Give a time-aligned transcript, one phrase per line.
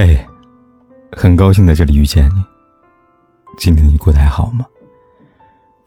[0.00, 0.16] 嘿，
[1.10, 2.44] 很高兴在这里遇见你。
[3.58, 4.64] 今天你过得还好吗？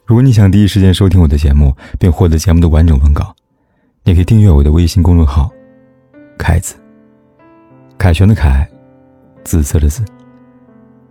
[0.05, 3.33] 如果你想第一时间收听我的节目，并获得节目的完整文稿，
[4.03, 5.49] 你可以订阅我的微信公众号
[6.37, 6.75] “凯子”。
[7.97, 8.69] 凯旋的凯，
[9.45, 10.03] 紫色的紫。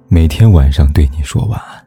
[0.09, 1.83] 每天晚上对你说晚安。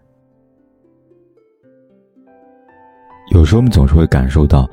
[3.30, 4.68] 有时候我们总是会感受到，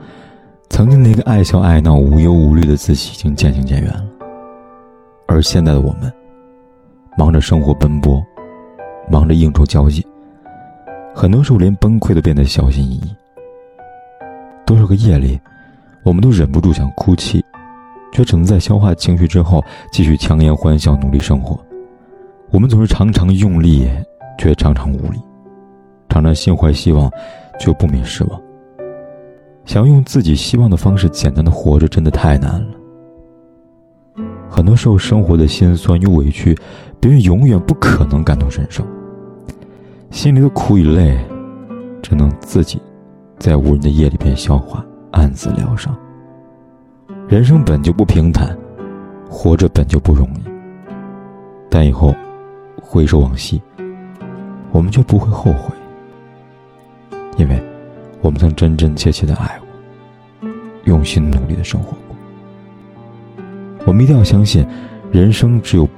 [0.71, 4.09] 曾经那个爱笑爱闹、无忧无虑的自己已经渐行渐远了，
[5.27, 6.11] 而现在的我们。
[7.17, 8.25] 忙着生活奔波，
[9.11, 10.07] 忙着应酬交际，
[11.15, 13.15] 很多时候连崩溃都变得小心翼翼。
[14.65, 15.39] 多少个夜里，
[16.05, 17.45] 我们都忍不住想哭泣，
[18.13, 21.59] 却只能在消化情绪之后继续强颜欢笑，努力生活。
[22.51, 23.91] 我们总是常常用力，
[24.39, 25.19] 却常常无力；
[26.09, 27.11] 常常心怀希望，
[27.59, 28.41] 却不免失望。
[29.67, 32.80] 想要用自己希望的方式简单的活着，真的太难了。
[34.61, 36.55] 很多时候，生活的辛酸与委屈。
[37.01, 38.85] 别人永远不可能感同身受，
[40.11, 41.19] 心里的苦与累，
[42.03, 42.79] 只能自己
[43.39, 45.97] 在无人的夜里边消化，暗自疗伤。
[47.27, 48.55] 人生本就不平坦，
[49.31, 50.43] 活着本就不容易。
[51.71, 52.15] 但以后
[52.83, 53.63] 回首往昔，
[54.73, 55.75] 我们就不会后悔，
[57.39, 57.59] 因为
[58.21, 60.51] 我们曾真真切切的爱过，
[60.85, 61.97] 用心努力的生活。
[63.87, 64.67] 我们一定要相信，
[65.13, 65.89] 人生只有。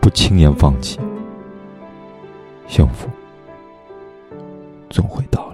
[0.00, 1.00] 不轻言放弃，
[2.68, 3.08] 幸福
[4.90, 5.53] 总会到。